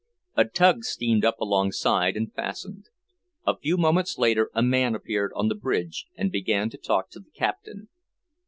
[0.35, 2.85] A tug steamed up alongside and fastened.
[3.45, 7.19] A few moments later a man appeared on the bridge and began to talk to
[7.19, 7.87] the captain.